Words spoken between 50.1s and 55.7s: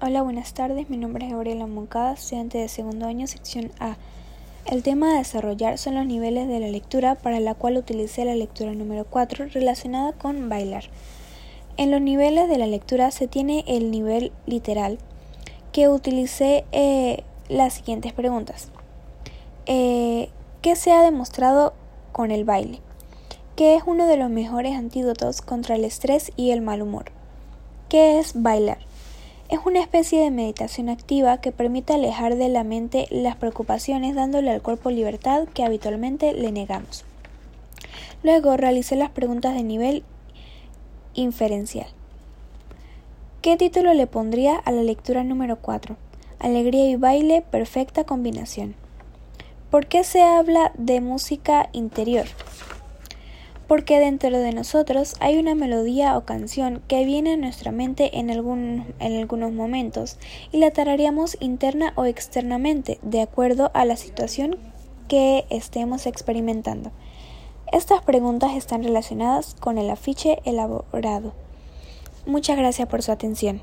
habla de música interior? Porque dentro de nosotros hay una